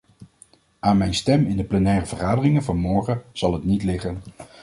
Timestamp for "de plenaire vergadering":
1.57-2.63